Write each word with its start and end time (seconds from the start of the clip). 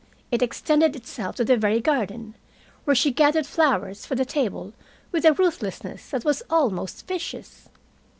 It 0.31 0.41
extended 0.41 0.95
itself 0.95 1.35
to 1.35 1.45
the 1.45 1.57
very 1.57 1.79
garden, 1.79 2.33
where 2.85 2.95
she 2.95 3.11
gathered 3.11 3.45
flowers 3.45 4.03
for 4.03 4.15
the 4.15 4.25
table 4.25 4.73
with 5.11 5.25
a 5.25 5.33
ruthlessness 5.33 6.09
that 6.09 6.25
was 6.25 6.41
almost 6.49 7.05
vicious. 7.05 7.69